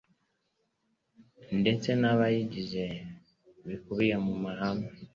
[1.59, 2.83] ndetse n abazigize
[3.67, 4.87] bikubiye mu mahame